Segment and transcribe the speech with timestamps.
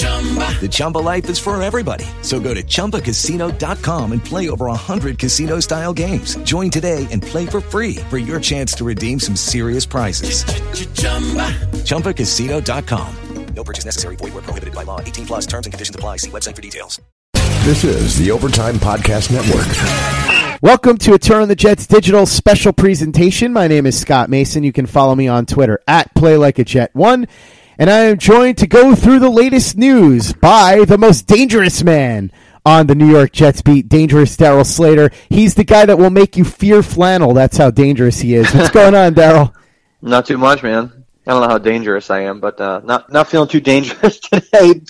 [0.00, 0.60] Chumba.
[0.60, 2.04] The Chumba life is for everybody.
[2.22, 6.36] So go to ChumbaCasino.com and play over 100 casino style games.
[6.42, 10.44] Join today and play for free for your chance to redeem some serious prizes.
[10.44, 11.48] Ch-ch-chumba.
[11.84, 13.54] ChumbaCasino.com.
[13.54, 14.16] No purchase necessary.
[14.16, 15.00] Void Voidware prohibited by law.
[15.00, 16.16] 18 plus terms and conditions apply.
[16.16, 17.00] See website for details.
[17.64, 20.62] This is the Overtime Podcast Network.
[20.62, 23.52] Welcome to a Turn on the Jets digital special presentation.
[23.52, 24.62] My name is Scott Mason.
[24.62, 27.28] You can follow me on Twitter at PlayLikeAJet1
[27.80, 32.30] and I am joined to go through the latest news by the most dangerous man
[32.66, 35.10] on the New York Jets beat, Dangerous Daryl Slater.
[35.30, 37.32] He's the guy that will make you fear flannel.
[37.32, 38.52] That's how dangerous he is.
[38.54, 39.54] What's going on, Daryl?
[40.02, 40.92] Not too much, man.
[41.26, 44.80] I don't know how dangerous I am, but uh, not not feeling too dangerous today.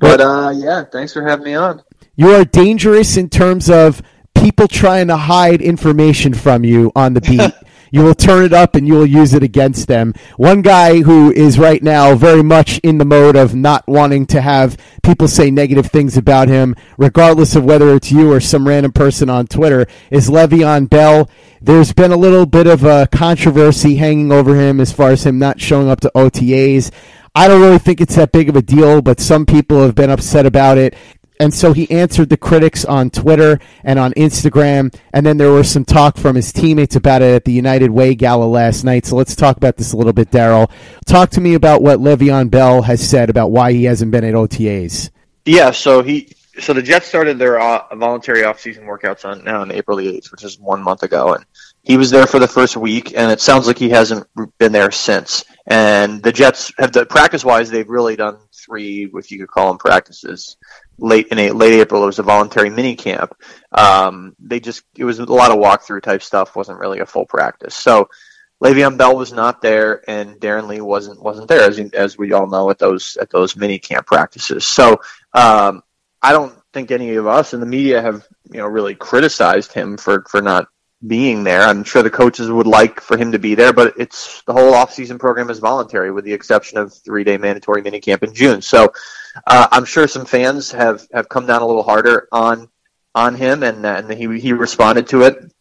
[0.00, 1.82] But uh, yeah, thanks for having me on.
[2.16, 4.02] You are dangerous in terms of
[4.34, 7.52] people trying to hide information from you on the beat.
[7.90, 10.14] you will turn it up and you will use it against them.
[10.36, 14.40] One guy who is right now very much in the mode of not wanting to
[14.40, 18.92] have people say negative things about him, regardless of whether it's you or some random
[18.92, 21.30] person on Twitter, is Le'Veon Bell.
[21.60, 25.38] There's been a little bit of a controversy hanging over him as far as him
[25.38, 26.92] not showing up to OTAs.
[27.34, 30.08] I don't really think it's that big of a deal, but some people have been
[30.08, 30.94] upset about it.
[31.38, 34.94] And so he answered the critics on Twitter and on Instagram.
[35.12, 38.14] And then there was some talk from his teammates about it at the United Way
[38.14, 39.06] Gala last night.
[39.06, 40.70] So let's talk about this a little bit, Daryl.
[41.04, 44.34] Talk to me about what Le'Veon Bell has said about why he hasn't been at
[44.34, 45.10] OTAs.
[45.44, 49.70] Yeah, so he so the Jets started their uh, voluntary off-season workouts on now on
[49.70, 51.44] April the eighth, which is one month ago, and
[51.82, 54.26] he was there for the first week, and it sounds like he hasn't
[54.58, 55.44] been there since.
[55.66, 59.78] And the Jets have the practice-wise, they've really done three, if you could call them
[59.78, 60.56] practices.
[60.98, 63.34] Late in a, late April, it was a voluntary mini camp.
[63.72, 67.26] Um, they just it was a lot of walkthrough type stuff, wasn't really a full
[67.26, 67.74] practice.
[67.74, 68.08] So
[68.62, 72.46] Le'Veon Bell was not there, and Darron Lee wasn't wasn't there, as as we all
[72.46, 74.64] know at those at those mini camp practices.
[74.64, 75.00] So
[75.34, 75.82] um,
[76.22, 79.98] I don't think any of us in the media have you know really criticized him
[79.98, 80.68] for for not
[81.06, 81.62] being there.
[81.62, 84.74] I'm sure the coaches would like for him to be there, but it's the whole
[84.74, 88.62] off-season program is voluntary, with the exception of three-day mandatory minicamp in June.
[88.62, 88.92] So
[89.46, 92.68] uh, I'm sure some fans have have come down a little harder on
[93.14, 95.52] on him, and and he he responded to it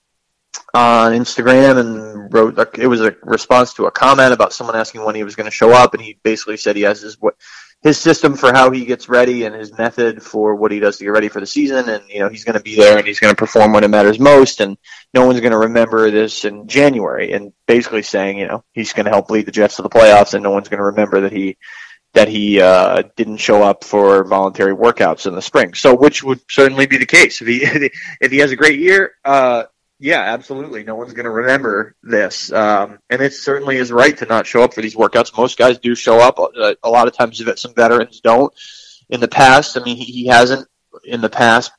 [0.74, 5.16] on Instagram and wrote it was a response to a comment about someone asking when
[5.16, 7.36] he was going to show up, and he basically said he has his what
[7.86, 11.04] his system for how he gets ready and his method for what he does to
[11.04, 13.20] get ready for the season, and you know he's going to be there and he's
[13.20, 14.76] going to perform when it matters most, and
[15.14, 19.06] no one's going to remember this in January, and basically saying you know he's going
[19.06, 21.32] to help lead the Jets to the playoffs, and no one's going to remember that
[21.32, 21.58] he
[22.16, 25.76] that he uh, didn't show up for voluntary workouts in the spring.
[25.76, 27.58] So, which would certainly be the case if he
[28.20, 29.12] if he has a great year.
[29.24, 29.66] Uh,
[30.00, 30.84] yeah, absolutely.
[30.84, 34.64] No one's going to remember this, um, and it certainly is right to not show
[34.64, 35.36] up for these workouts.
[35.38, 36.38] Most guys do show up.
[36.40, 38.54] Uh, a lot of times, some veterans don't.
[39.10, 40.68] In the past, I mean, he, he hasn't
[41.06, 41.72] in the past,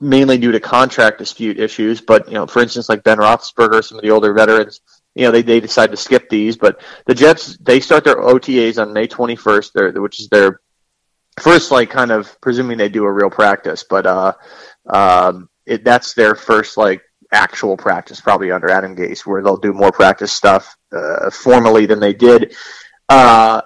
[0.00, 2.00] mainly due to contract dispute issues.
[2.00, 4.80] But you know, for instance, like Ben Roethlisberger, some of the older veterans,
[5.14, 6.56] you know, they they decide to skip these.
[6.56, 10.60] But the Jets they start their OTAs on May 21st, which is their
[11.40, 14.32] first like kind of presuming they do a real practice, but uh,
[14.86, 17.02] um, it, that's their first like
[17.32, 22.00] actual practice, probably under Adam Gase, where they'll do more practice stuff uh, formally than
[22.00, 22.54] they did
[23.08, 23.62] uh,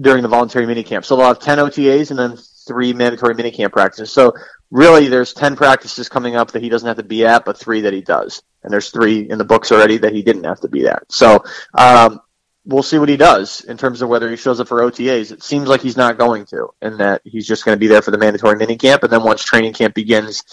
[0.00, 1.04] during the voluntary minicamp.
[1.04, 2.36] So they'll have 10 OTAs and then
[2.66, 4.12] three mandatory minicamp practices.
[4.12, 4.34] So
[4.70, 7.80] really, there's 10 practices coming up that he doesn't have to be at, but three
[7.82, 8.42] that he does.
[8.62, 11.10] And there's three in the books already that he didn't have to be at.
[11.10, 11.42] So
[11.76, 12.20] um,
[12.64, 15.32] we'll see what he does in terms of whether he shows up for OTAs.
[15.32, 18.02] It seems like he's not going to, and that he's just going to be there
[18.02, 20.44] for the mandatory minicamp, and then once training camp begins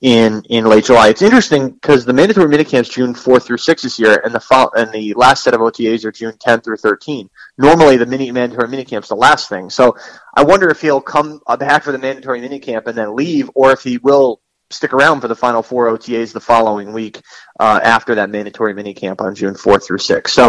[0.00, 1.08] in in late July.
[1.08, 4.70] It's interesting because the mandatory minicamps June 4th through 6th this year, and the fo-
[4.76, 7.28] and the last set of OTAs are June 10th through 13.
[7.58, 9.70] Normally, the mini mandatory minicamp's the last thing.
[9.70, 9.96] So
[10.34, 13.72] I wonder if he'll come uh, back for the mandatory minicamp and then leave, or
[13.72, 14.40] if he will
[14.74, 17.20] stick around for the final four OTAs the following week
[17.60, 20.28] uh, after that mandatory minicamp on June 4th through 6th.
[20.28, 20.48] So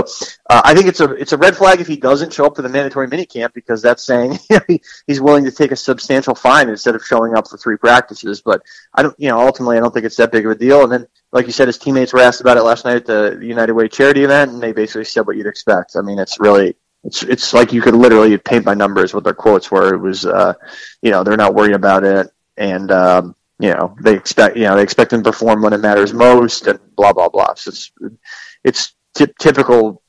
[0.49, 2.61] uh, I think it's a it's a red flag if he doesn't show up for
[2.61, 4.39] the mandatory minicamp because that's saying
[5.07, 8.41] he's willing to take a substantial fine instead of showing up for three practices.
[8.41, 8.61] But
[8.93, 10.83] I don't, you know, ultimately I don't think it's that big of a deal.
[10.83, 13.39] And then, like you said, his teammates were asked about it last night at the
[13.41, 15.95] United Way charity event, and they basically said what you'd expect.
[15.95, 16.75] I mean, it's really
[17.05, 19.93] it's it's like you could literally paint by numbers what their quotes were.
[19.93, 20.53] It was, uh,
[21.01, 24.75] you know, they're not worried about it, and um, you know they expect you know
[24.75, 27.53] they expect him to perform when it matters most, and blah blah blah.
[27.55, 27.91] So it's
[28.63, 30.01] it's t- typical,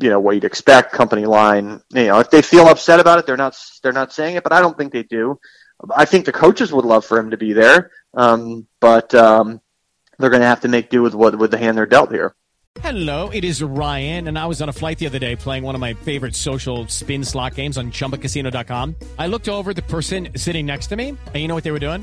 [0.00, 1.80] you know, what you'd expect company line.
[1.92, 4.52] You know, if they feel upset about it, they're not they're not saying it, but
[4.52, 5.38] I don't think they do.
[5.94, 9.60] I think the coaches would love for him to be there, um, but um,
[10.18, 12.34] they're going to have to make do with what with the hand they're dealt here.
[12.80, 15.74] Hello, it is Ryan, and I was on a flight the other day playing one
[15.74, 18.96] of my favorite social spin slot games on chumbacasino.com.
[19.18, 21.78] I looked over the person sitting next to me, and you know what they were
[21.78, 22.02] doing?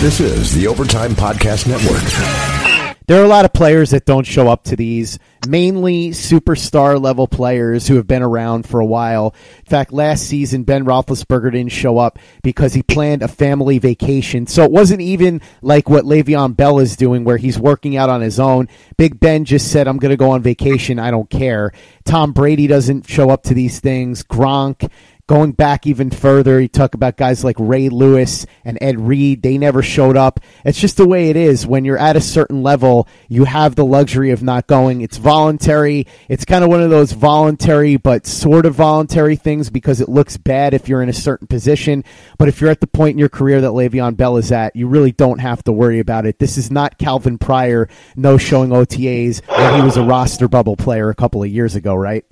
[0.00, 2.98] This is the Overtime Podcast Network.
[3.08, 5.18] There are a lot of players that don't show up to these,
[5.48, 9.34] mainly superstar level players who have been around for a while.
[9.58, 14.46] In fact, last season, Ben Roethlisberger didn't show up because he planned a family vacation.
[14.46, 18.20] So it wasn't even like what Le'Veon Bell is doing, where he's working out on
[18.20, 18.68] his own.
[18.98, 21.00] Big Ben just said, I'm going to go on vacation.
[21.00, 21.72] I don't care.
[22.04, 24.22] Tom Brady doesn't show up to these things.
[24.22, 24.88] Gronk
[25.28, 29.42] Going back even further, you talk about guys like Ray Lewis and Ed Reed.
[29.42, 30.40] They never showed up.
[30.64, 31.66] It's just the way it is.
[31.66, 35.02] When you're at a certain level, you have the luxury of not going.
[35.02, 36.06] It's voluntary.
[36.30, 40.38] It's kind of one of those voluntary but sort of voluntary things because it looks
[40.38, 42.04] bad if you're in a certain position.
[42.38, 44.88] But if you're at the point in your career that Le'Veon Bell is at, you
[44.88, 46.38] really don't have to worry about it.
[46.38, 51.10] This is not Calvin Pryor no showing OTAs when he was a roster bubble player
[51.10, 52.24] a couple of years ago, right?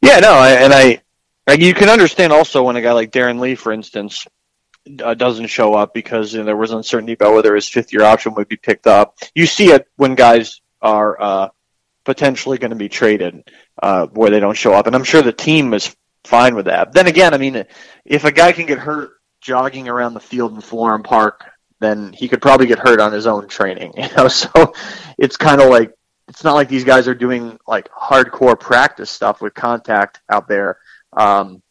[0.00, 1.02] Yeah, no, and I
[1.50, 4.24] like you can understand also when a guy like Darron Lee, for instance,
[5.02, 8.04] uh, doesn't show up because you know, there was uncertainty about whether his fifth year
[8.04, 9.18] option would be picked up.
[9.34, 11.48] You see it when guys are uh,
[12.04, 13.50] potentially going to be traded
[13.82, 15.94] uh, where they don't show up, and I'm sure the team is
[16.24, 16.92] fine with that.
[16.92, 17.64] Then again, I mean,
[18.04, 19.10] if a guy can get hurt
[19.40, 21.42] jogging around the field in Florham Park,
[21.80, 23.94] then he could probably get hurt on his own training.
[23.98, 24.72] You know, so
[25.18, 25.92] it's kind of like
[26.28, 30.78] it's not like these guys are doing like hardcore practice stuff with contact out there.
[31.12, 31.62] Um,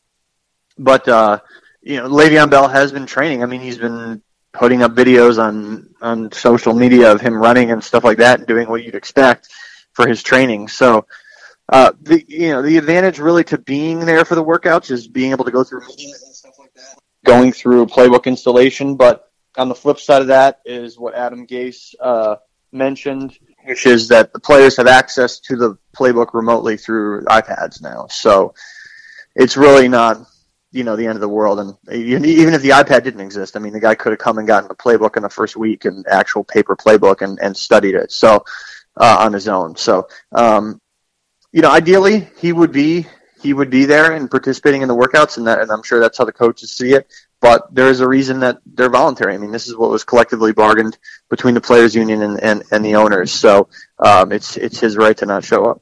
[0.78, 1.40] but uh,
[1.82, 3.44] you know, Le'Veon Bell has been training.
[3.44, 4.22] I mean, he's been
[4.52, 8.48] putting up videos on on social media of him running and stuff like that, and
[8.48, 9.50] doing what you'd expect
[9.94, 10.68] for his training.
[10.68, 11.06] So,
[11.68, 15.32] uh, the you know, the advantage really to being there for the workouts is being
[15.32, 18.96] able to go through meetings and stuff like that, going through playbook installation.
[18.96, 22.38] But on the flip side of that is what Adam Gase uh,
[22.72, 28.08] mentioned, which is that the players have access to the playbook remotely through iPads now.
[28.08, 28.54] So
[29.36, 30.26] it's really not
[30.72, 31.60] you know the end of the world.
[31.60, 34.48] And even if the iPad didn't exist, I mean, the guy could have come and
[34.48, 38.12] gotten the playbook in the first week and actual paper playbook and, and studied it.
[38.12, 38.44] So
[38.98, 39.76] uh, on his own.
[39.76, 40.80] So um,
[41.52, 43.08] you know, ideally he would be
[43.42, 46.18] he would be there and participating in the workouts, and that, and I'm sure that's
[46.18, 47.12] how the coaches see it.
[47.42, 49.34] But there is a reason that they're voluntary.
[49.34, 50.98] I mean, this is what was collectively bargained
[51.30, 53.32] between the players' union and, and, and the owners.
[53.32, 55.82] So um, it's it's his right to not show up.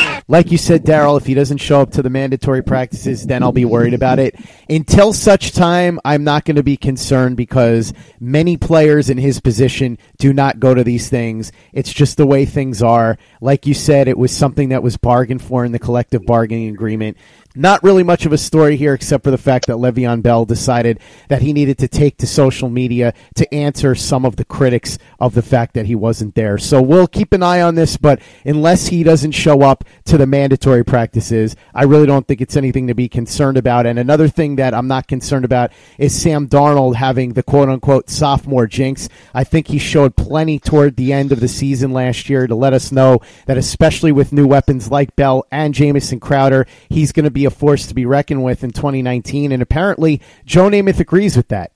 [0.27, 3.51] Like you said, Daryl, if he doesn't show up to the mandatory practices, then I'll
[3.51, 4.35] be worried about it.
[4.69, 9.97] Until such time, I'm not going to be concerned because many players in his position
[10.17, 11.51] do not go to these things.
[11.73, 13.17] It's just the way things are.
[13.41, 17.17] Like you said, it was something that was bargained for in the collective bargaining agreement.
[17.53, 21.01] Not really much of a story here, except for the fact that Le'Veon Bell decided
[21.27, 25.33] that he needed to take to social media to answer some of the critics of
[25.33, 26.57] the fact that he wasn't there.
[26.57, 30.25] So we'll keep an eye on this, but unless he doesn't show up to the
[30.25, 33.85] mandatory practices, I really don't think it's anything to be concerned about.
[33.85, 38.09] And another thing that I'm not concerned about is Sam Darnold having the quote unquote
[38.09, 39.09] sophomore jinx.
[39.33, 42.71] I think he showed plenty toward the end of the season last year to let
[42.71, 47.31] us know that, especially with new weapons like Bell and Jamison Crowder, he's going to
[47.31, 49.51] be a force to be reckoned with in 2019.
[49.51, 51.71] And apparently, Joe Namath agrees with that.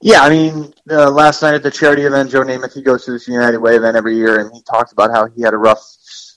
[0.00, 3.12] Yeah, I mean, uh, last night at the charity event, Joe Namath, he goes to
[3.12, 5.84] this United Way event every year, and he talked about how he had a rough,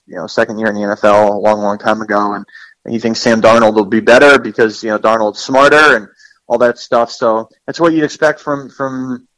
[0.06, 2.44] you know, second year in the NFL a long, long time ago, and
[2.88, 6.08] he thinks Sam Darnold will be better because you know Darnold's smarter and
[6.48, 7.12] all that stuff.
[7.12, 9.28] So that's what you'd expect from from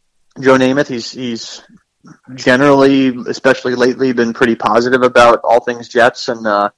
[0.41, 0.89] Joe Namath.
[0.89, 1.63] He's he's
[2.35, 6.71] generally, especially lately, been pretty positive about all things Jets, and uh,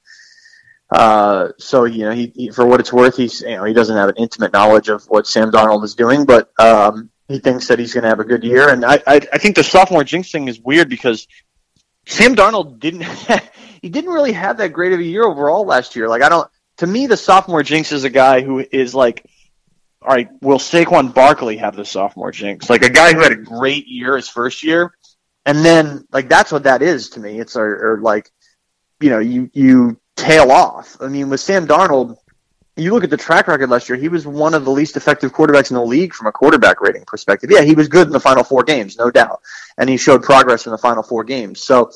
[0.89, 3.95] uh, so you know, he, he, for what it's worth, he's you know he doesn't
[3.95, 7.79] have an intimate knowledge of what Sam Darnold is doing, but um, he thinks that
[7.79, 8.69] he's going to have a good year.
[8.69, 11.27] And I, I I think the sophomore jinx thing is weird because
[12.05, 13.03] Sam Darnold didn't
[13.81, 16.07] he didn't really have that great of a year overall last year.
[16.07, 19.25] Like I don't to me the sophomore jinx is a guy who is like
[20.01, 22.69] all right, will Saquon Barkley have the sophomore jinx?
[22.69, 24.93] Like a guy who had a great year his first year,
[25.45, 27.39] and then like that's what that is to me.
[27.39, 28.31] It's or, or like
[29.01, 30.97] you know you you tail off.
[30.99, 32.17] I mean, with Sam Darnold,
[32.75, 35.33] you look at the track record last year, he was one of the least effective
[35.33, 37.49] quarterbacks in the league from a quarterback rating perspective.
[37.51, 39.41] Yeah, he was good in the final four games, no doubt.
[39.77, 41.61] And he showed progress in the final four games.
[41.61, 41.91] So,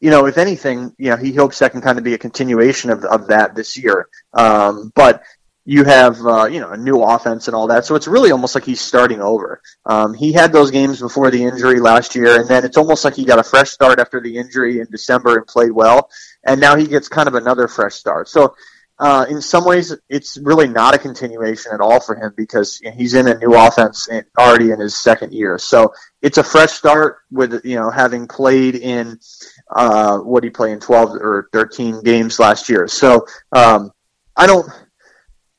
[0.00, 2.90] you know, if anything, you know, he hopes that can kind of be a continuation
[2.90, 4.08] of, of that this year.
[4.34, 5.22] Um, but
[5.70, 7.84] you have, uh, you know, a new offense and all that.
[7.84, 9.60] So it's really almost like he's starting over.
[9.84, 13.14] Um, he had those games before the injury last year, and then it's almost like
[13.14, 16.08] he got a fresh start after the injury in December and played well
[16.44, 18.28] and now he gets kind of another fresh start.
[18.28, 18.54] So,
[18.98, 22.90] uh, in some ways, it's really not a continuation at all for him because you
[22.90, 25.56] know, he's in a new offense already in his second year.
[25.56, 29.20] So it's a fresh start with you know having played in
[29.70, 32.88] uh, what he played in twelve or thirteen games last year.
[32.88, 33.92] So um,
[34.36, 34.68] I don't.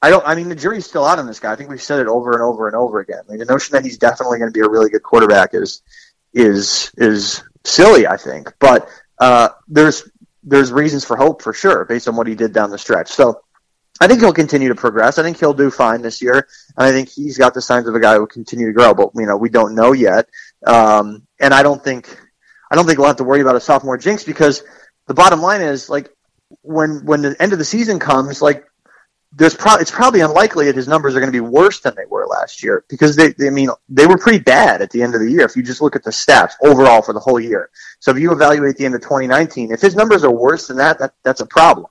[0.02, 0.26] I don't.
[0.26, 1.52] I mean, the jury's still out on this guy.
[1.52, 3.24] I think we've said it over and over and over again.
[3.28, 5.82] The notion that he's definitely going to be a really good quarterback is
[6.34, 8.08] is is silly.
[8.08, 8.88] I think, but
[9.20, 10.10] uh, there's
[10.44, 13.10] there's reasons for hope for sure based on what he did down the stretch.
[13.10, 13.42] So
[14.00, 15.18] I think he'll continue to progress.
[15.18, 17.96] I think he'll do fine this year, and I think he's got the signs of
[17.96, 18.94] a guy who will continue to grow.
[18.94, 20.30] But you know, we don't know yet,
[20.66, 22.18] um, and I don't think
[22.72, 24.64] I don't think we'll have to worry about a sophomore jinx because
[25.08, 26.10] the bottom line is like
[26.62, 28.66] when when the end of the season comes, like
[29.32, 32.06] there's pro- it's probably unlikely that his numbers are going to be worse than they
[32.10, 35.14] were last year because they, they I mean they were pretty bad at the end
[35.14, 37.70] of the year if you just look at the stats overall for the whole year.
[38.00, 41.00] So if you evaluate the end of 2019, if his numbers are worse than that,
[41.00, 41.88] that that's a problem.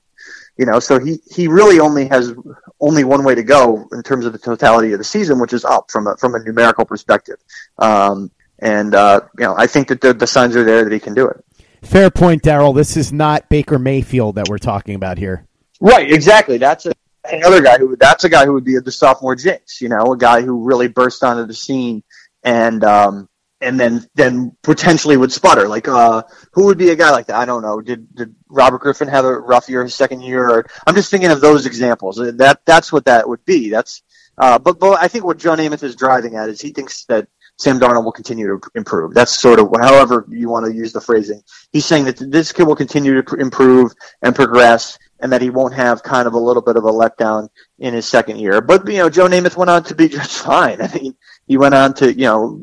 [0.56, 2.34] You know, so he he really only has
[2.80, 5.64] only one way to go in terms of the totality of the season, which is
[5.64, 7.36] up from a from a numerical perspective.
[7.78, 10.98] Um, and uh, you know, I think that the, the signs are there that he
[10.98, 11.44] can do it.
[11.82, 12.74] Fair point, Daryl.
[12.74, 15.46] This is not Baker Mayfield that we're talking about here.
[15.80, 16.58] Right, exactly.
[16.58, 16.92] That's a
[17.32, 20.16] another guy who that's a guy who would be the sophomore jinx, you know, a
[20.16, 22.02] guy who really burst onto the scene
[22.42, 23.28] and um
[23.60, 25.68] and then then potentially would sputter.
[25.68, 27.36] Like uh who would be a guy like that?
[27.36, 27.80] I don't know.
[27.80, 30.48] Did did Robert Griffin have a rough year his second year?
[30.48, 32.16] Or, I'm just thinking of those examples.
[32.16, 33.70] That that's what that would be.
[33.70, 34.02] That's
[34.36, 37.28] uh but but I think what Joe Namath is driving at is he thinks that
[37.58, 39.14] Sam Darnold will continue to improve.
[39.14, 41.42] That's sort of however you want to use the phrasing.
[41.72, 43.92] He's saying that this kid will continue to improve
[44.22, 47.48] and progress and that he won't have kind of a little bit of a letdown
[47.78, 48.60] in his second year.
[48.60, 50.80] But you know, Joe Namath went on to be just fine.
[50.80, 51.14] I mean,
[51.46, 52.60] he went on to you know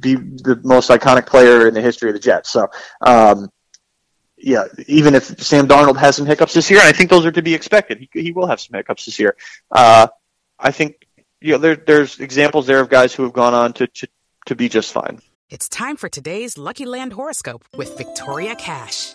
[0.00, 2.50] be the most iconic player in the history of the Jets.
[2.50, 2.68] So.
[3.00, 3.50] Um,
[4.38, 7.42] yeah, even if Sam Darnold has some hiccups this year, I think those are to
[7.42, 9.34] be expected, he, he will have some hiccups this year.
[9.70, 10.08] Uh,
[10.58, 11.06] I think
[11.40, 14.08] you know there, there's examples there of guys who have gone on to, to
[14.46, 15.20] to be just fine.
[15.48, 19.14] It's time for today's Lucky Land horoscope with Victoria Cash.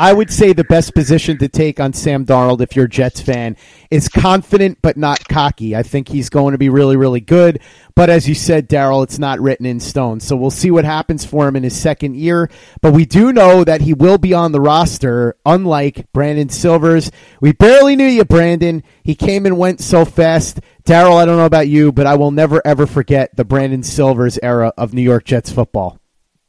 [0.00, 3.20] I would say the best position to take on Sam Darnold, if you're a Jets
[3.20, 3.58] fan,
[3.90, 5.76] is confident but not cocky.
[5.76, 7.60] I think he's going to be really, really good.
[7.94, 10.20] But as you said, Daryl, it's not written in stone.
[10.20, 12.50] So we'll see what happens for him in his second year.
[12.80, 17.10] But we do know that he will be on the roster, unlike Brandon Silvers.
[17.42, 18.82] We barely knew you, Brandon.
[19.04, 20.60] He came and went so fast.
[20.84, 24.38] Daryl, I don't know about you, but I will never, ever forget the Brandon Silvers
[24.42, 26.00] era of New York Jets football.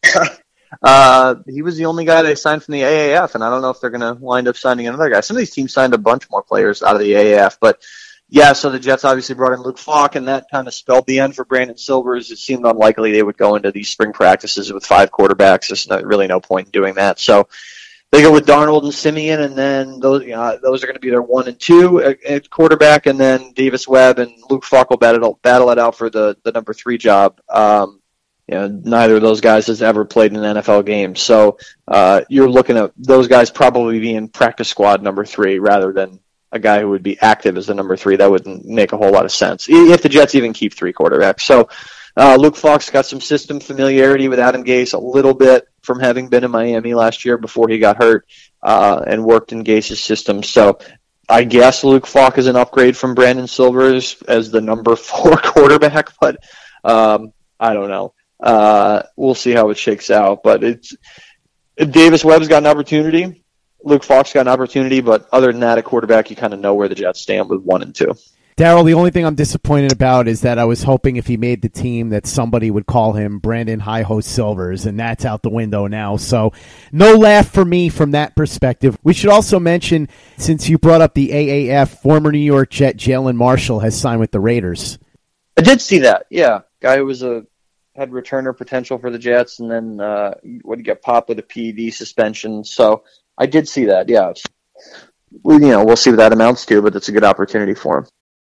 [0.82, 3.70] Uh, he was the only guy they signed from the AAF, and I don't know
[3.70, 5.22] if they're going to wind up signing another guy.
[5.22, 7.82] Some of these teams signed a bunch more players out of the AAF, but
[8.34, 11.20] yeah, so the Jets obviously brought in Luke Falk, and that kind of spelled the
[11.20, 12.32] end for Brandon Silvers.
[12.32, 15.68] It seemed unlikely they would go into these spring practices with five quarterbacks.
[15.68, 17.20] There's no, really no point in doing that.
[17.20, 17.50] So
[18.12, 21.02] they go with Darnold and Siemian, and then those you know, those are going to
[21.02, 24.98] be their one and two at, quarterback, and then Davis Webb and Luke Falk will
[24.98, 27.42] battle battle it out for the the number three job.
[27.50, 28.01] Um,
[28.52, 31.16] you know, neither of those guys has ever played an NFL game.
[31.16, 36.20] So uh, you're looking at those guys probably being practice squad number three rather than
[36.52, 38.18] a guy who would be active as the number three.
[38.18, 41.42] That wouldn't make a whole lot of sense if the Jets even keep three quarterbacks.
[41.42, 41.70] So
[42.18, 46.28] uh, Luke Falk's got some system familiarity with Adam Gase a little bit from having
[46.28, 48.28] been in Miami last year before he got hurt
[48.62, 50.44] uh, and worked in Gase's system.
[50.44, 50.78] So
[51.30, 56.10] I guess Luke Falk is an upgrade from Brandon Silvers as the number four quarterback,
[56.20, 56.44] but
[56.84, 58.14] um, I don't know.
[58.42, 60.44] Uh, we'll see how it shakes out.
[60.44, 60.96] But it's
[61.78, 63.44] Davis Webb's got an opportunity.
[63.84, 66.76] Luke Falk's got an opportunity, but other than that, at quarterback, you kind of know
[66.76, 68.14] where the Jets stand with one and two.
[68.58, 71.62] Daryl, the only thing I'm disappointed about is that I was hoping if he made
[71.62, 75.50] the team that somebody would call him Brandon High Ho Silvers, and that's out the
[75.50, 76.18] window now.
[76.18, 76.52] So,
[76.92, 78.98] no laugh for me from that perspective.
[79.04, 83.36] We should also mention, since you brought up the AAF, former New York Jet Jalen
[83.36, 85.00] Marshall has signed with the Raiders.
[85.58, 86.26] I did see that.
[86.30, 87.46] Yeah, guy who was a
[88.02, 91.94] had returner potential for the Jets, and then uh, would get popped with a PED
[91.94, 92.64] suspension.
[92.64, 93.04] So
[93.38, 94.10] I did see that.
[94.10, 94.34] Yeah,
[95.44, 98.00] we, you know, we'll see what that amounts to, but it's a good opportunity for
[98.00, 98.08] him.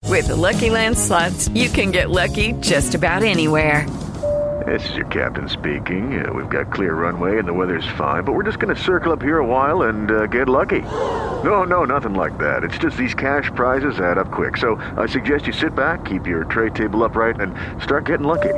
[0.08, 3.88] With the Lucky Land slots, you can get lucky just about anywhere.
[4.66, 6.24] This is your captain speaking.
[6.24, 9.12] Uh, we've got clear runway and the weather's fine, but we're just going to circle
[9.12, 10.82] up here a while and uh, get lucky.
[10.82, 12.64] No, no, nothing like that.
[12.64, 14.58] It's just these cash prizes add up quick.
[14.58, 18.54] So I suggest you sit back, keep your tray table upright, and start getting lucky.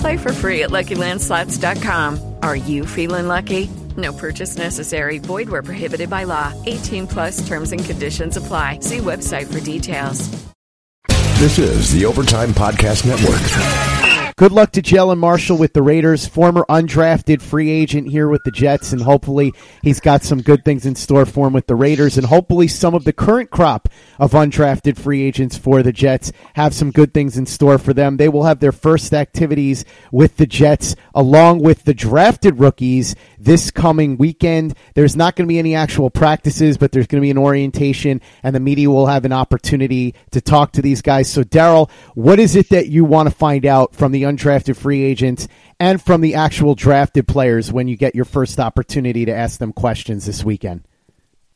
[0.00, 2.34] Play for free at LuckyLandSlots.com.
[2.42, 3.70] Are you feeling lucky?
[3.96, 5.18] No purchase necessary.
[5.18, 6.52] Void where prohibited by law.
[6.66, 8.80] 18 plus terms and conditions apply.
[8.80, 10.28] See website for details.
[11.38, 13.97] This is the Overtime Podcast Network.
[14.38, 18.52] Good luck to Jalen Marshall with the Raiders, former undrafted free agent here with the
[18.52, 22.16] Jets, and hopefully he's got some good things in store for him with the Raiders,
[22.16, 26.72] and hopefully some of the current crop of undrafted free agents for the Jets have
[26.72, 28.16] some good things in store for them.
[28.16, 33.72] They will have their first activities with the Jets along with the drafted rookies this
[33.72, 34.76] coming weekend.
[34.94, 38.20] There's not going to be any actual practices, but there's going to be an orientation,
[38.44, 41.28] and the media will have an opportunity to talk to these guys.
[41.28, 45.02] So, Daryl, what is it that you want to find out from the undrafted free
[45.02, 45.48] agents
[45.80, 49.72] and from the actual drafted players when you get your first opportunity to ask them
[49.72, 50.82] questions this weekend?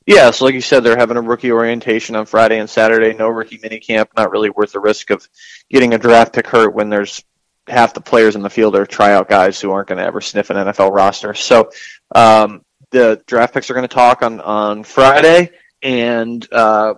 [0.06, 3.16] Yeah, so like you said, they're having a rookie orientation on Friday and Saturday.
[3.16, 4.08] No rookie minicamp.
[4.16, 5.28] Not really worth the risk of
[5.70, 7.22] getting a draft pick hurt when there's
[7.68, 10.50] half the players in the field are tryout guys who aren't going to ever sniff
[10.50, 11.34] an NFL roster.
[11.34, 11.70] So
[12.14, 15.50] um, the draft picks are going to talk on on Friday,
[15.82, 16.94] and uh,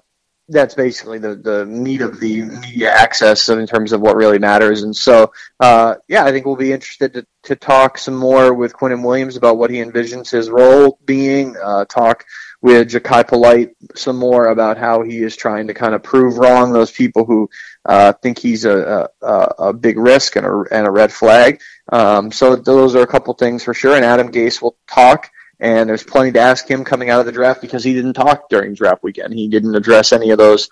[0.49, 4.83] that's basically the the meat of the media access in terms of what really matters.
[4.83, 8.75] And so, uh, yeah, I think we'll be interested to, to talk some more with
[8.75, 11.57] Quinnen Williams about what he envisions his role being.
[11.63, 12.25] Uh, talk
[12.61, 16.73] with Jachai Polite some more about how he is trying to kind of prove wrong
[16.73, 17.49] those people who
[17.85, 21.61] uh, think he's a, a, a big risk and a, and a red flag.
[21.93, 23.97] Um, so those are a couple things for sure.
[23.97, 25.31] And Adam Gase will talk
[25.61, 28.49] and there's plenty to ask him coming out of the draft because he didn't talk
[28.49, 29.35] during draft weekend.
[29.35, 30.69] He didn't address any of those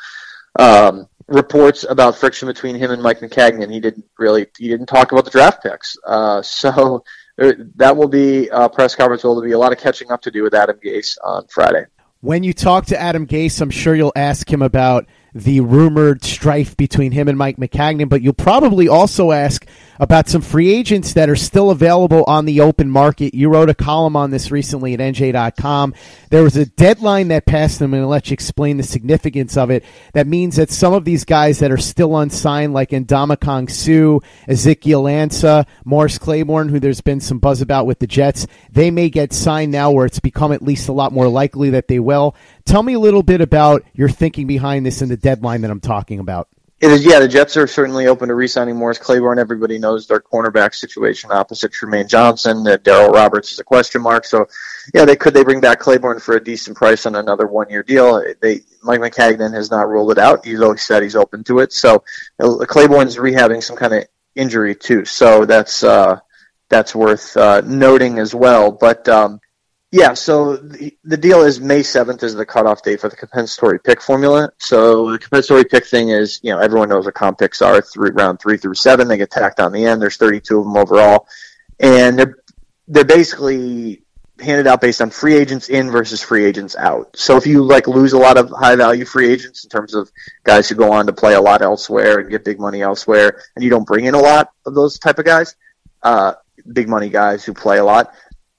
[0.59, 3.73] um, reports about friction between him and Mike Maccagnan.
[3.73, 5.97] He didn't really he didn't talk about the draft picks.
[6.05, 7.05] Uh, so
[7.37, 9.25] that will be a press conference.
[9.25, 11.87] Will be a lot of catching up to do with Adam Gase on Friday.
[12.21, 16.77] When you talk to Adam Gase, I'm sure you'll ask him about the rumored strife
[16.77, 19.67] between him and Mike Maccagnan, but you'll probably also ask
[19.99, 23.35] about some free agents that are still available on the open market.
[23.35, 25.95] You wrote a column on this recently at NJ.com.
[26.31, 27.81] There was a deadline that passed.
[27.81, 29.85] I'm going to let you explain the significance of it.
[30.13, 35.05] That means that some of these guys that are still unsigned, like Ndamukong Suh, Ezekiel
[35.05, 39.33] Ansah, Morris Claiborne, who there's been some buzz about with the Jets, they may get
[39.33, 42.35] signed now where it's become at least a lot more likely that they will.
[42.65, 45.81] Tell me a little bit about your thinking behind this and the deadline that I'm
[45.81, 46.49] talking about.
[46.83, 49.39] Is, yeah, the Jets are certainly open to re-signing Morris Claiborne.
[49.39, 52.65] Everybody knows their cornerback situation opposite Trumaine Johnson.
[52.65, 54.25] That Darryl Roberts is a question mark.
[54.25, 54.49] So,
[54.93, 58.21] yeah, they could they bring back Claiborne for a decent price on another one-year deal.
[58.41, 60.45] They Mike Maccagnan has not ruled it out.
[60.45, 61.73] He's always said he's open to it.
[61.73, 62.03] So,
[62.41, 65.05] uh, Claiborne's rehabbing some kind of injury too.
[65.05, 66.19] So that's uh,
[66.69, 68.73] that's worth uh, noting as well.
[68.73, 69.41] But um,
[69.93, 73.79] yeah, so the, the deal is May 7th is the cutoff date for the compensatory
[73.79, 74.51] pick formula.
[74.57, 78.11] So the compensatory pick thing is, you know, everyone knows what comp picks are three,
[78.11, 79.07] round three through seven.
[79.07, 80.01] They get tacked on the end.
[80.01, 81.27] There's 32 of them overall.
[81.79, 82.39] And they're,
[82.89, 84.03] they're basically
[84.41, 87.15] handed out based on free agents in versus free agents out.
[87.15, 90.11] So if you like lose a lot of high value free agents in terms of
[90.43, 93.63] guys who go on to play a lot elsewhere and get big money elsewhere, and
[93.63, 95.55] you don't bring in a lot of those type of guys,
[96.03, 96.33] uh,
[96.73, 98.15] big money guys who play a lot,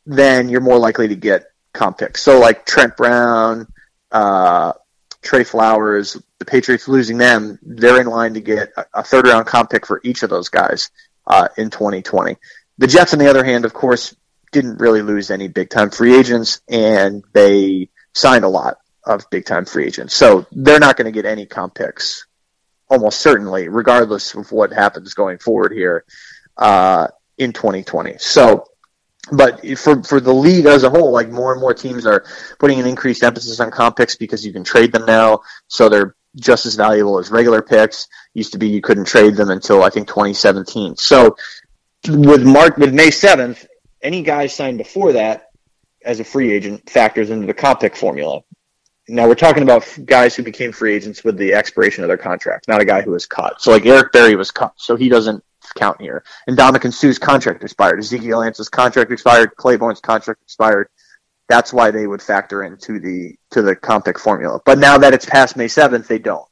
[0.05, 2.21] then you're more likely to get comp picks.
[2.21, 3.67] So like Trent Brown,
[4.11, 4.73] uh,
[5.21, 9.69] Trey Flowers, the Patriots losing them, they're in line to get a third round comp
[9.69, 10.91] pick for each of those guys
[11.25, 12.37] uh, in 2020.
[12.77, 14.15] The Jets, on the other hand, of course,
[14.51, 19.45] didn't really lose any big time free agents, and they signed a lot of big
[19.45, 20.15] time free agents.
[20.15, 22.27] So they're not going to get any comp picks,
[22.89, 26.05] almost certainly, regardless of what happens going forward here
[26.57, 28.17] uh, in 2020.
[28.19, 28.65] So
[29.31, 32.25] but for for the league as a whole, like more and more teams are
[32.59, 36.15] putting an increased emphasis on comp picks because you can trade them now, so they're
[36.35, 38.07] just as valuable as regular picks.
[38.33, 40.97] Used to be you couldn't trade them until I think 2017.
[40.97, 41.37] So
[42.09, 43.65] with Mark with May 7th,
[44.01, 45.51] any guy signed before that
[46.03, 48.41] as a free agent factors into the comp pick formula.
[49.07, 52.67] Now we're talking about guys who became free agents with the expiration of their contract,
[52.67, 53.61] not a guy who was cut.
[53.61, 55.43] So like Eric Berry was cut, so he doesn't
[55.75, 56.23] count here.
[56.47, 57.99] And Ndamukong Suh's contract expired.
[57.99, 59.55] Ezekiel Ansah's contract expired.
[59.55, 60.89] Claiborne's contract expired.
[61.49, 64.61] That's why they would factor into the to the comp pick formula.
[64.65, 66.47] But now that it's past May seventh, they don't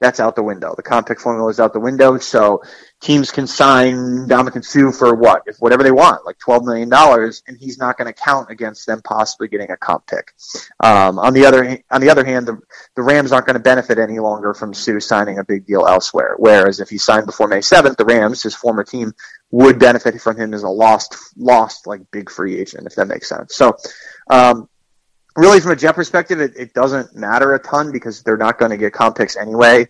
[0.00, 0.74] that's out the window.
[0.76, 2.62] The comp pick formula is out the window, so
[3.00, 3.96] teams can sign
[4.28, 7.98] Ndamukong Suh for what, if whatever they want, like twelve million dollars, and he's not
[7.98, 10.32] going to count against them possibly getting a comp pick.
[10.80, 12.58] Um, on the other on the other hand, the
[12.94, 16.34] the Rams aren't going to benefit any longer from Suh signing a big deal elsewhere.
[16.36, 19.14] Whereas if he signed before May seventh, the Rams, his former team,
[19.50, 23.28] would benefit from him as a lost lost like big free agent, if that makes
[23.28, 23.54] sense.
[23.54, 23.76] So.
[24.30, 24.68] Um,
[25.36, 28.70] really, from a Jet perspective, it, it doesn't matter a ton because they're not going
[28.70, 29.88] to get comp picks anyway,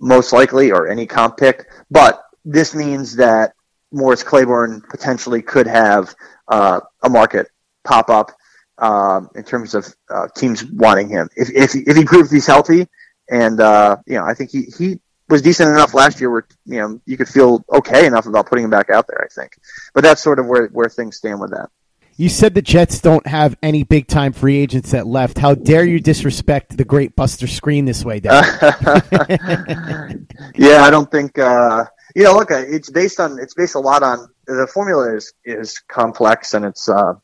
[0.00, 1.66] most likely, or any comp pick.
[1.90, 3.54] But this means that
[3.92, 6.14] Morris Claiborne potentially could have
[6.48, 7.48] uh, a market
[7.84, 8.32] pop up
[8.78, 11.28] um, in terms of uh, teams wanting him.
[11.36, 12.86] If, if, if he proves he's healthy,
[13.28, 16.78] and uh, you know, I think he, he was decent enough last year where you
[16.78, 19.22] know you could feel okay enough about putting him back out there.
[19.24, 19.58] I think,
[19.94, 21.70] but that's sort of where where things stand with that.
[22.18, 25.36] You said the Jets don't have any big time free agents that left.
[25.36, 28.42] How dare you disrespect the great Buster Skrine this way, Dad?
[30.56, 32.32] yeah, I don't think uh, you know.
[32.32, 36.64] Look, it's based on it's based a lot on the formula is is complex and
[36.64, 37.14] it's uh,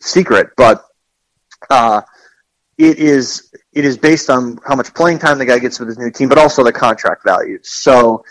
[0.00, 0.82] secret, but
[1.68, 2.00] uh,
[2.78, 5.98] it is it is based on how much playing time the guy gets with his
[5.98, 7.58] new team, but also the contract value.
[7.62, 8.24] So.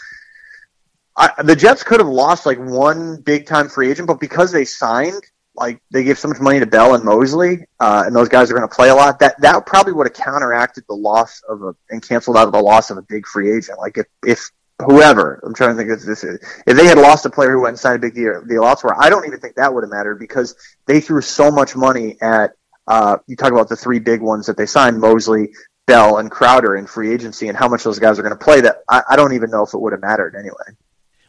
[1.20, 4.66] I, the Jets could have lost like one big time free agent, but because they
[4.66, 5.24] signed
[5.58, 8.54] like they gave so much money to Bell and Mosley, uh, and those guys are
[8.54, 9.20] going to play a lot.
[9.20, 12.92] That that probably would have counteracted the loss of a and canceled out the loss
[12.92, 13.80] of a big free agent.
[13.80, 14.52] Like if if
[14.86, 17.62] whoever I'm trying to think of this is, if they had lost a player who
[17.62, 19.90] went and signed a big deal, deal elsewhere, I don't even think that would have
[19.90, 22.54] mattered because they threw so much money at.
[22.86, 25.54] Uh, you talk about the three big ones that they signed: Mosley,
[25.88, 28.62] Bell, and Crowder in free agency, and how much those guys are going to play.
[28.62, 30.78] That I, I don't even know if it would have mattered anyway.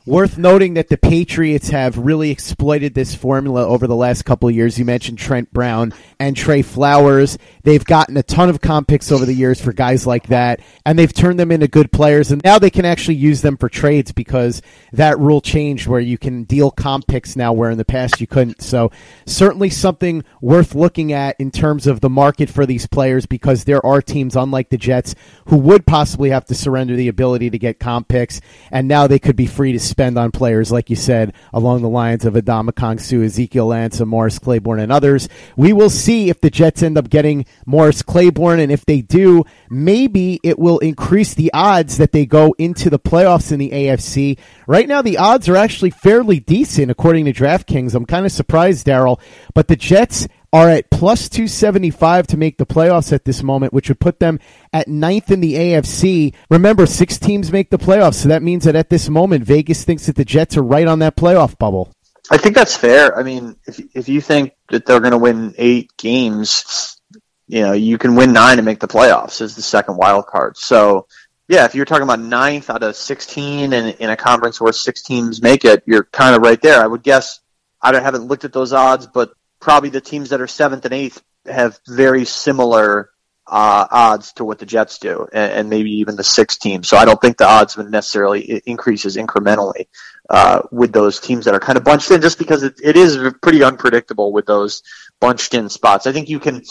[0.09, 4.55] Worth noting that the Patriots have really exploited this formula over the last couple of
[4.55, 4.79] years.
[4.79, 7.37] You mentioned Trent Brown and Trey Flowers.
[7.63, 10.99] They've gotten a ton of comp picks over the years for guys like that, and
[10.99, 12.31] they've turned them into good players.
[12.31, 14.63] And now they can actually use them for trades because
[14.95, 18.27] that rule changed where you can deal comp picks now, where in the past you
[18.27, 18.63] couldn't.
[18.63, 18.91] So
[19.27, 23.85] certainly something worth looking at in terms of the market for these players because there
[23.85, 25.15] are teams, unlike the Jets,
[25.49, 28.41] who would possibly have to surrender the ability to get comp picks,
[28.71, 31.89] and now they could be free to spend on players, like you said, along the
[31.89, 35.29] lines of Ndamukong Suh, Ezekiel Ansah, Morris Claiborne, and others.
[35.57, 39.45] We will see if the Jets end up getting Morris Claiborne, and if they do,
[39.69, 44.39] maybe it will increase the odds that they go into the playoffs in the AFC.
[44.69, 47.93] Right now, the odds are actually fairly decent according to DraftKings.
[47.93, 49.19] I'm kind of surprised, Daryl,
[49.53, 53.89] but the Jets are at plus 275 to make the playoffs at this moment, which
[53.89, 54.41] would put them
[54.73, 56.35] at ninth in the AFC.
[56.51, 60.07] Remember, six teams make the playoffs, so that means that at this moment, Vegas thinks
[60.07, 61.93] that the Jets are right on that playoff bubble.
[62.31, 63.17] I think that's fair.
[63.17, 67.01] I mean, if if you think that they're going to win eight games,
[67.47, 70.57] you know, you can win nine and make the playoffs as the second wild card.
[70.59, 71.07] So
[71.49, 75.03] yeah, if you're talking about ninth out of 16 and in a conference where six
[75.03, 76.83] teams make it, you're kind of right there.
[76.83, 77.41] I would guess,
[77.81, 81.23] I haven't looked at those odds, but probably the teams that are seventh and eighth
[81.47, 83.11] have very similar
[83.51, 86.87] uh, odds to what the Jets do, and, and, maybe even the six teams.
[86.87, 89.87] So I don't think the odds would necessarily increases incrementally
[90.29, 93.19] uh, with those teams that are kind of bunched in, just because it, it is
[93.41, 94.83] pretty unpredictable with those
[95.19, 96.07] bunched in spots.
[96.07, 96.63] I think you can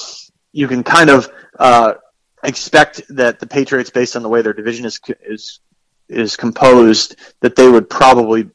[0.52, 1.96] you can kind of uh,
[2.44, 5.60] expect that the Patriots, based on the way their division is is
[6.08, 8.52] is composed, that they would probably,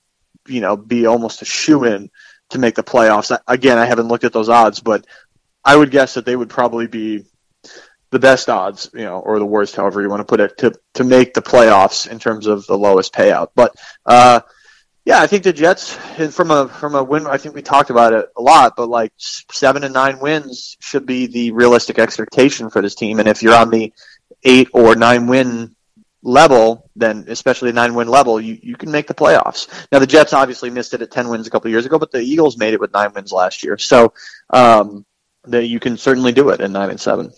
[0.47, 2.09] you know, be almost a shoe in
[2.53, 3.37] to make the playoffs.
[3.47, 5.07] Again, I haven't looked at those odds, but
[5.65, 7.25] I would guess that they would probably be
[8.11, 10.73] the best odds, you know, or the worst, however you want to put it, to
[10.95, 13.49] to make the playoffs in terms of the lowest payout.
[13.55, 14.41] But uh,
[15.05, 17.27] yeah, I think the Jets from a from a win.
[17.27, 21.07] I think we talked about it a lot, but like seven and nine wins should
[21.07, 23.19] be the realistic expectation for this team.
[23.19, 23.93] And if you're on the
[24.45, 25.75] eight or nine win
[26.23, 29.69] level, then especially a nine win level, you, you can make the playoffs.
[29.91, 32.21] Now the Jets obviously missed it at ten wins a couple years ago, but the
[32.21, 33.79] Eagles made it with nine wins last year.
[33.79, 34.13] So
[34.51, 35.05] um,
[35.45, 37.33] that you can certainly do it in nine and seven.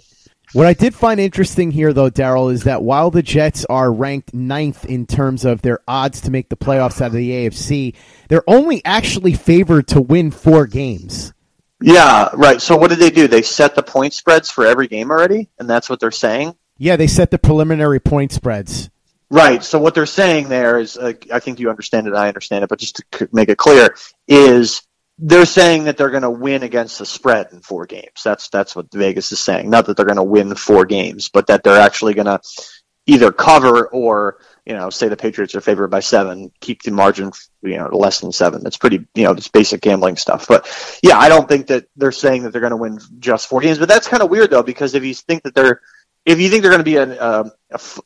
[0.53, 4.33] What I did find interesting here, though, Daryl, is that while the Jets are ranked
[4.33, 7.97] ninth in terms of their odds to make the playoffs out of the AFC,
[8.29, 11.33] they're only actually favored to win four games.
[11.81, 12.63] Yeah, right.
[12.63, 13.27] So what did they do?
[13.27, 16.55] They set the point spreads for every game already, and that's what they're saying.
[16.79, 18.91] Yeah, they set the preliminary point spreads.
[19.31, 19.65] Right.
[19.65, 22.15] So what they're saying there is, uh, I think you understand it.
[22.15, 23.97] I understand it, but just to make it clear,
[24.29, 24.83] is
[25.19, 28.23] they're saying that they're going to win against the spread in four games.
[28.25, 29.71] That's that's what Vegas is saying.
[29.71, 32.41] Not that they're going to win four games, but that they're actually going to
[33.07, 37.31] either cover or you know say the Patriots are favored by seven, keep the margin
[37.63, 38.63] you know less than seven.
[38.63, 40.49] That's pretty you know it's basic gambling stuff.
[40.49, 40.67] But
[41.03, 43.79] yeah, I don't think that they're saying that they're going to win just four games.
[43.79, 45.81] But that's kind of weird though because if you think that they're
[46.25, 47.51] if you think they're going to be an uh,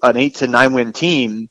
[0.02, 1.48] an eight to nine win team,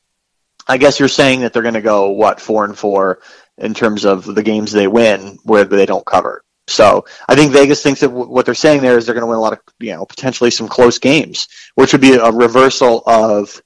[0.66, 3.20] I guess you're saying that they're going to go what four and four
[3.56, 6.44] in terms of the games they win where they don't cover.
[6.68, 9.28] So I think Vegas thinks that w- what they're saying there is they're going to
[9.28, 13.02] win a lot of, you know, potentially some close games, which would be a reversal
[13.06, 13.60] of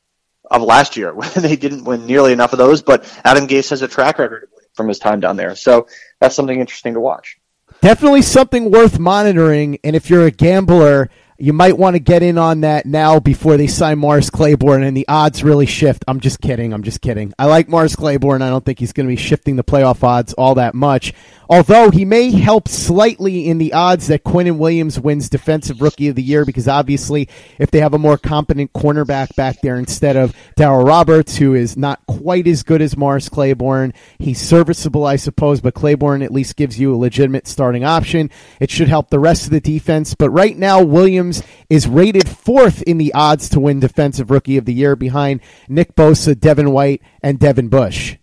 [0.51, 2.83] of last year when they didn't win nearly enough of those.
[2.83, 5.89] But Adam Gase has a track record from his time down there, so
[6.21, 7.37] that's something interesting to watch.
[7.81, 9.79] Definitely something worth monitoring.
[9.83, 11.11] And if you're a gambler,
[11.43, 14.97] you might want to get in on that now before they sign Morris Claiborne and
[14.97, 16.05] the odds really shift.
[16.07, 16.73] I'm just kidding.
[16.73, 17.35] I'm just kidding.
[17.37, 18.43] I like Morris Claiborne.
[18.43, 21.13] I don't think he's going to be shifting the playoff odds all that much.
[21.51, 26.15] Although he may help slightly in the odds that Quinnen Williams wins Defensive Rookie of
[26.15, 27.29] the Year because obviously
[27.59, 31.77] if they have a more competent cornerback back there instead of Darryl Roberts, who is
[31.77, 36.57] not quite as good as Morris Claiborne, he's serviceable, I suppose, but Claiborne at least
[36.57, 38.31] gives you a legitimate starting option.
[38.61, 40.15] It should help the rest of the defense.
[40.15, 41.32] But right now, Williams
[41.71, 45.95] is rated fourth in the odds to win Defensive Rookie of the Year behind Nick
[45.95, 48.17] Bosa, Devin White, and Devin Bush.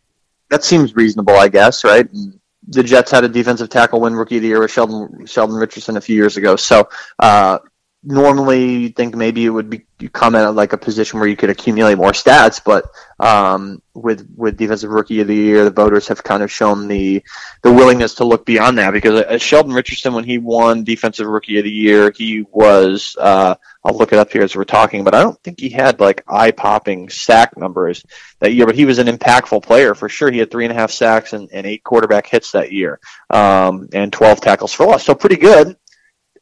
[0.49, 2.07] That seems reasonable, I guess, right?
[2.69, 5.97] the Jets had a defensive tackle win rookie of the year with Sheldon Sheldon Richardson
[5.97, 6.55] a few years ago.
[6.55, 7.59] So uh,
[8.03, 11.35] normally you'd think maybe it would be you come at like a position where you
[11.35, 12.85] could accumulate more stats, but
[13.19, 17.21] um, with with defensive rookie of the year, the voters have kind of shown the
[17.61, 21.57] the willingness to look beyond that because uh, Sheldon Richardson, when he won defensive rookie
[21.57, 25.13] of the year, he was uh, I'll look it up here as we're talking, but
[25.13, 28.05] I don't think he had like eye popping sack numbers
[28.39, 30.31] that year, but he was an impactful player for sure.
[30.31, 33.89] He had three and a half sacks and, and eight quarterback hits that year, um,
[33.91, 35.75] and twelve tackles for loss, so pretty good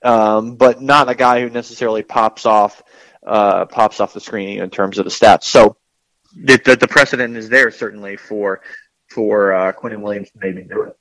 [0.04, 2.82] um, but not a guy who necessarily pops off
[3.26, 5.44] uh, pops off the screen in terms of the stats.
[5.44, 5.78] So
[6.36, 8.62] the, the, the precedent is there certainly for
[9.10, 10.98] for uh, Quinnen Williams to maybe do it.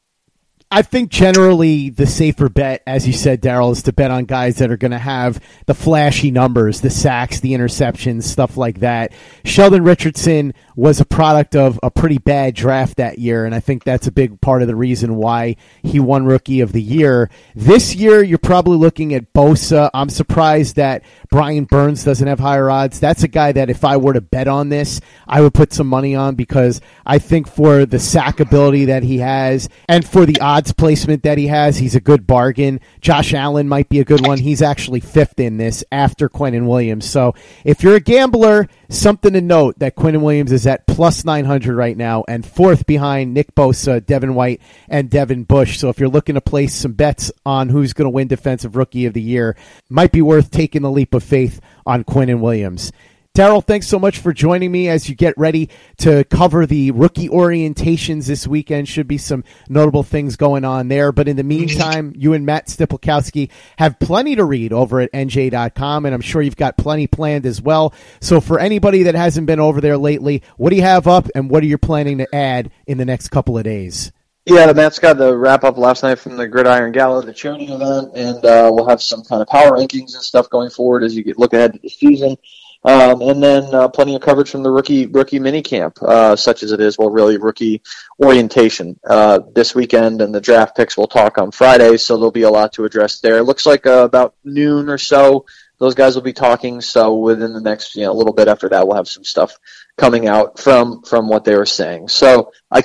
[0.68, 4.56] I think generally the safer bet, as you said, Daryl, is to bet on guys
[4.56, 9.12] that are going to have the flashy numbers, the sacks, the interceptions, stuff like that.
[9.44, 13.82] Sheldon Richardson was a product of a pretty bad draft that year, and I think
[13.82, 17.30] that's a big part of the reason why he won Rookie of the Year.
[17.54, 19.88] This year, you're probably looking at Bosa.
[19.94, 23.00] I'm surprised that Brian Burns doesn't have higher odds.
[23.00, 25.86] That's a guy that if I were to bet on this, I would put some
[25.86, 30.40] money on because I think for the sack ability that he has and for the
[30.40, 32.80] odds placement that he has, he's a good bargain.
[33.00, 34.38] Josh Allen might be a good one.
[34.38, 37.08] He's actually fifth in this after Quinnen Williams.
[37.08, 37.34] So
[37.64, 41.96] if you're a gambler, something to note that Quinnen Williams is at plus 900 right
[41.96, 45.78] now and fourth behind Nick Bosa, Devin White, and Devin Bush.
[45.78, 49.06] So if you're looking to place some bets on who's going to win Defensive Rookie
[49.06, 49.56] of the Year,
[49.88, 52.92] might be worth taking the leap of faith on Quinnen Williams.
[53.36, 55.68] Daryl, thanks so much for joining me as you get ready
[55.98, 58.88] to cover the rookie orientations this weekend.
[58.88, 61.12] Should be some notable things going on there.
[61.12, 66.06] But in the meantime, you and Matt Stypulkoski have plenty to read over at NJ.com,
[66.06, 67.92] and I'm sure you've got plenty planned as well.
[68.22, 71.50] So for anybody that hasn't been over there lately, what do you have up, and
[71.50, 74.12] what are you planning to add in the next couple of days?
[74.46, 78.12] Yeah, Matt's got the wrap up last night from the Gridiron Gala, the charity event,
[78.14, 81.22] and uh, we'll have some kind of power rankings and stuff going forward as you
[81.22, 82.38] get look ahead to the season.
[82.86, 86.62] Um, and then uh, plenty of coverage from the rookie rookie mini camp, uh, such
[86.62, 87.82] as it is, well, really rookie
[88.22, 91.96] orientation uh, this weekend, and the draft picks we'll talk on Friday.
[91.96, 93.38] So there'll be a lot to address there.
[93.38, 95.46] It looks like uh, about noon or so,
[95.78, 96.80] those guys will be talking.
[96.80, 99.58] So within the next, you know, a little bit after that, we'll have some stuff
[99.96, 102.06] coming out from from what they were saying.
[102.06, 102.84] So I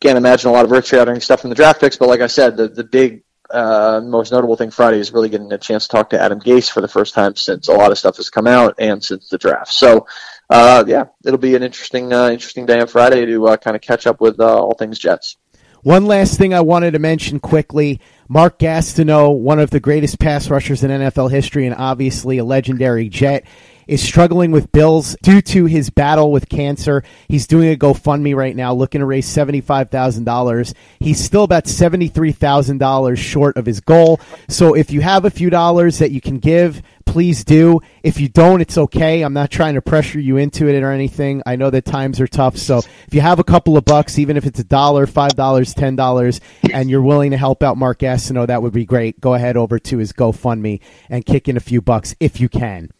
[0.00, 2.26] can't imagine a lot of earth shattering stuff from the draft picks, but like I
[2.26, 5.96] said, the the big uh, most notable thing Friday is really getting a chance to
[5.96, 8.46] talk to Adam Gase for the first time since a lot of stuff has come
[8.46, 9.72] out and since the draft.
[9.72, 10.06] So,
[10.50, 13.82] uh, yeah, it'll be an interesting, uh, interesting day on Friday to uh, kind of
[13.82, 15.36] catch up with uh, all things Jets.
[15.82, 18.00] One last thing I wanted to mention quickly.
[18.28, 23.08] Mark Gastineau, one of the greatest pass rushers in NFL history and obviously a legendary
[23.08, 23.44] Jet,
[23.86, 27.02] is struggling with bills due to his battle with cancer.
[27.28, 30.74] He's doing a GoFundMe right now, looking to raise $75,000.
[31.00, 34.20] He's still about $73,000 short of his goal.
[34.48, 37.80] So if you have a few dollars that you can give, please do.
[38.02, 39.22] If you don't, it's okay.
[39.22, 41.42] I'm not trying to pressure you into it or anything.
[41.44, 42.56] I know that times are tough.
[42.56, 45.74] So if you have a couple of bucks, even if it's a dollar, five dollars,
[45.74, 46.40] ten dollars,
[46.72, 49.20] and you're willing to help out Mark Gastineau, that would be great.
[49.20, 52.90] Go ahead over to his GoFundMe and kick in a few bucks if you can.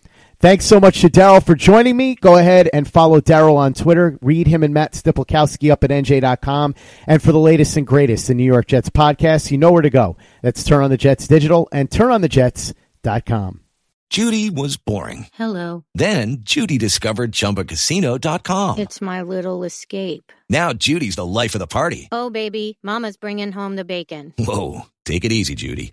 [0.43, 2.17] Thanks so much to Darryl for joining me.
[2.17, 4.19] Go ahead and follow Darryl on Twitter.
[4.21, 6.75] Read him and Matt Stypulkoski up at NJ.com.
[7.07, 9.89] And for the latest and greatest in New York Jets podcasts, you know where to
[9.89, 10.17] go.
[10.43, 13.61] That's Turn on the Jets Digital and TurnOnTheJets.com.
[14.11, 15.29] Judy was boring.
[15.35, 15.85] Hello.
[15.95, 18.79] Then Judy discovered ChumbaCasino.com.
[18.81, 20.33] It's my little escape.
[20.51, 22.09] Now Judy's the life of the party.
[22.11, 24.35] Oh, baby, Mama's bringing home the bacon.
[24.39, 25.93] Whoa, take it easy, Judy.